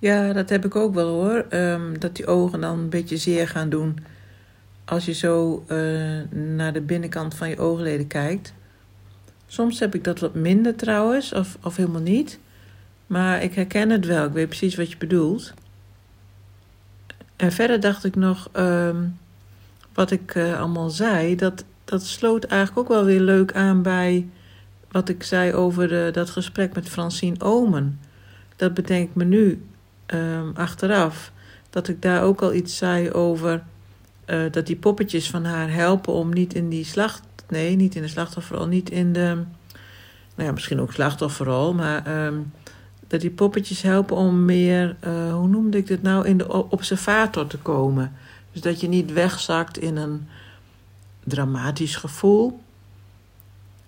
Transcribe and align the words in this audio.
Ja, 0.00 0.32
dat 0.32 0.48
heb 0.48 0.64
ik 0.64 0.76
ook 0.76 0.94
wel 0.94 1.08
hoor. 1.08 1.46
Ehm, 1.48 1.98
dat 1.98 2.16
die 2.16 2.26
ogen 2.26 2.60
dan 2.60 2.78
een 2.78 2.88
beetje 2.88 3.16
zeer 3.16 3.48
gaan 3.48 3.68
doen. 3.68 3.98
Als 4.84 5.04
je 5.04 5.12
zo 5.12 5.64
eh, 5.66 5.78
naar 6.30 6.72
de 6.72 6.80
binnenkant 6.80 7.34
van 7.34 7.48
je 7.48 7.58
oogleden 7.58 8.06
kijkt. 8.06 8.52
Soms 9.46 9.80
heb 9.80 9.94
ik 9.94 10.04
dat 10.04 10.20
wat 10.20 10.34
minder 10.34 10.76
trouwens, 10.76 11.32
of, 11.32 11.58
of 11.62 11.76
helemaal 11.76 12.00
niet. 12.00 12.38
Maar 13.06 13.42
ik 13.42 13.54
herken 13.54 13.90
het 13.90 14.06
wel. 14.06 14.24
Ik 14.24 14.32
weet 14.32 14.48
precies 14.48 14.74
wat 14.74 14.90
je 14.90 14.96
bedoelt. 14.96 15.54
En 17.36 17.52
verder 17.52 17.80
dacht 17.80 18.04
ik 18.04 18.16
nog, 18.16 18.48
ehm, 18.52 18.96
wat 19.94 20.10
ik 20.10 20.34
uh, 20.34 20.58
allemaal 20.58 20.90
zei, 20.90 21.36
dat, 21.36 21.64
dat 21.84 22.02
sloot 22.02 22.44
eigenlijk 22.44 22.80
ook 22.80 22.96
wel 22.96 23.04
weer 23.04 23.20
leuk 23.20 23.52
aan 23.52 23.82
bij 23.82 24.28
wat 24.90 25.08
ik 25.08 25.22
zei 25.22 25.52
over 25.52 26.12
dat 26.12 26.30
gesprek 26.30 26.74
met 26.74 26.88
Francine 26.88 27.40
Omen. 27.40 28.00
Dat 28.56 28.74
bedenkt 28.74 29.14
me 29.14 29.24
nu 29.24 29.62
um, 30.14 30.50
achteraf. 30.54 31.32
Dat 31.70 31.88
ik 31.88 32.02
daar 32.02 32.22
ook 32.22 32.42
al 32.42 32.54
iets 32.54 32.76
zei 32.76 33.12
over 33.12 33.62
uh, 34.26 34.52
dat 34.52 34.66
die 34.66 34.76
poppetjes 34.76 35.30
van 35.30 35.44
haar 35.44 35.72
helpen 35.72 36.12
om 36.12 36.32
niet 36.32 36.54
in 36.54 36.68
die 36.68 36.84
slacht. 36.84 37.22
Nee, 37.48 37.76
niet 37.76 37.94
in 37.94 38.02
de 38.02 38.08
slachtofferrol, 38.08 38.66
niet 38.66 38.90
in 38.90 39.12
de. 39.12 39.34
Nou 40.34 40.48
ja, 40.48 40.52
misschien 40.52 40.80
ook 40.80 40.92
slachtofferrol, 40.92 41.74
maar. 41.74 42.26
Um, 42.26 42.52
dat 43.10 43.20
die 43.20 43.30
poppetjes 43.30 43.82
helpen 43.82 44.16
om 44.16 44.44
meer, 44.44 44.96
uh, 45.04 45.34
hoe 45.34 45.48
noemde 45.48 45.78
ik 45.78 45.86
dit 45.86 46.02
nou, 46.02 46.26
in 46.26 46.38
de 46.38 46.70
observator 46.70 47.46
te 47.46 47.58
komen. 47.58 48.12
Dus 48.52 48.60
dat 48.60 48.80
je 48.80 48.88
niet 48.88 49.12
wegzakt 49.12 49.78
in 49.78 49.96
een 49.96 50.28
dramatisch 51.24 51.96
gevoel. 51.96 52.60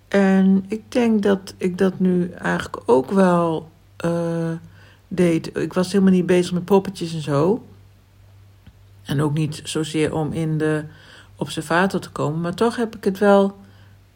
En 0.07 0.65
ik 0.67 0.91
denk 0.91 1.23
dat 1.23 1.53
ik 1.57 1.77
dat 1.77 1.99
nu 1.99 2.29
eigenlijk 2.29 2.83
ook 2.85 3.11
wel 3.11 3.69
uh, 4.05 4.51
deed. 5.15 5.57
Ik 5.57 5.73
was 5.73 5.91
helemaal 5.91 6.13
niet 6.13 6.25
bezig 6.25 6.53
met 6.53 6.65
poppetjes 6.65 7.13
en 7.13 7.21
zo. 7.21 7.63
En 9.03 9.21
ook 9.21 9.33
niet 9.33 9.61
zozeer 9.63 10.13
om 10.13 10.31
in 10.31 10.57
de 10.57 10.83
observator 11.35 11.99
te 11.99 12.09
komen. 12.09 12.41
Maar 12.41 12.53
toch 12.53 12.75
heb 12.75 12.95
ik 12.95 13.03
het 13.03 13.17
wel, 13.17 13.57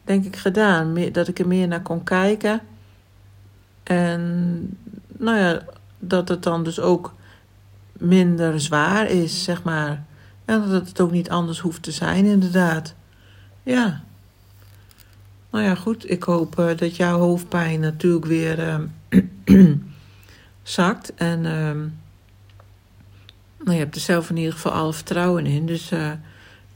denk 0.04 0.24
ik, 0.24 0.36
gedaan. 0.36 0.96
Dat 1.12 1.28
ik 1.28 1.38
er 1.38 1.46
meer 1.46 1.68
naar 1.68 1.82
kon 1.82 2.04
kijken. 2.04 2.60
En 3.82 4.76
nou 5.18 5.38
ja, 5.38 5.62
dat 5.98 6.28
het 6.28 6.42
dan 6.42 6.64
dus 6.64 6.80
ook 6.80 7.14
minder 7.92 8.60
zwaar 8.60 9.10
is, 9.10 9.44
zeg 9.44 9.62
maar. 9.62 10.04
En 10.44 10.68
dat 10.68 10.88
het 10.88 11.00
ook 11.00 11.10
niet 11.10 11.30
anders 11.30 11.58
hoeft 11.58 11.82
te 11.82 11.92
zijn, 11.92 12.24
inderdaad. 12.24 12.94
Ja. 13.62 14.02
Nou 15.50 15.64
ja, 15.64 15.74
goed. 15.74 16.10
Ik 16.10 16.22
hoop 16.22 16.58
uh, 16.58 16.76
dat 16.76 16.96
jouw 16.96 17.18
hoofdpijn 17.18 17.80
natuurlijk 17.80 18.24
weer 18.24 18.78
uh, 19.48 19.66
zakt. 20.70 21.14
En 21.14 21.38
uh, 21.38 21.72
nou, 23.64 23.72
je 23.72 23.78
hebt 23.78 23.94
er 23.94 24.00
zelf 24.00 24.30
in 24.30 24.36
ieder 24.36 24.52
geval 24.52 24.72
alle 24.72 24.92
vertrouwen 24.92 25.46
in. 25.46 25.66
Dus 25.66 25.92
uh, 25.92 26.10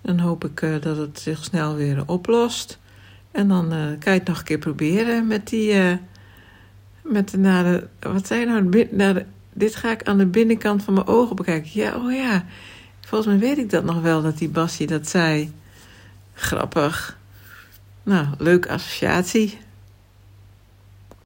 dan 0.00 0.18
hoop 0.18 0.44
ik 0.44 0.82
dat 0.82 0.96
het 0.96 1.20
zich 1.20 1.44
snel 1.44 1.74
weer 1.74 2.02
oplost. 2.06 2.78
En 3.30 3.48
dan 3.48 3.68
kan 3.98 4.12
je 4.12 4.18
het 4.18 4.28
nog 4.28 4.38
een 4.38 4.44
keer 4.44 4.58
proberen 4.58 5.26
met 5.26 5.48
die 5.48 5.98
met 7.02 7.30
de, 7.30 7.38
naar 7.38 7.82
wat 8.00 8.26
zei 8.26 8.40
je 8.40 8.46
nou? 8.46 8.68
De, 8.68 9.24
dit 9.52 9.76
ga 9.76 9.90
ik 9.90 10.02
aan 10.02 10.18
de 10.18 10.27
binnenkant 10.27 10.82
van 10.82 10.94
mijn 10.94 11.06
ogen 11.06 11.36
bekijken. 11.36 11.70
Ja, 11.72 11.96
oh 11.96 12.12
ja. 12.12 12.44
Volgens 13.00 13.30
mij 13.30 13.48
weet 13.48 13.58
ik 13.58 13.70
dat 13.70 13.84
nog 13.84 14.00
wel, 14.00 14.22
dat 14.22 14.38
die 14.38 14.48
Bassie 14.48 14.86
dat 14.86 15.08
zei. 15.08 15.52
Grappig. 16.34 17.18
Nou, 18.02 18.27
leuke 18.38 18.68
associatie. 18.68 19.58